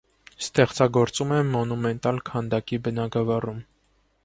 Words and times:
Ստեղծագործում 0.45 1.33
է 1.35 1.41
մոնումենտալ 1.51 2.19
քանդակի 2.31 2.83
բնագավառում։ 2.87 3.63